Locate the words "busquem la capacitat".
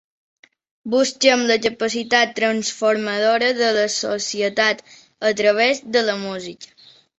0.93-2.33